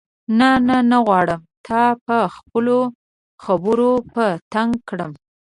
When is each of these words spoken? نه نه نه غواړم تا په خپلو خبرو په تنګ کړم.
نه 0.39 0.49
نه 0.67 0.77
نه 0.91 0.97
غواړم 1.05 1.41
تا 1.67 1.83
په 2.05 2.17
خپلو 2.35 2.77
خبرو 3.43 3.91
په 4.13 4.25
تنګ 4.53 4.71
کړم. 4.89 5.11